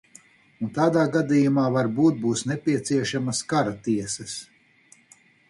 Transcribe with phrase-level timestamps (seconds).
[0.67, 4.35] Un tādā gadījumā varbūt būs nepieciešamas kara tiesas.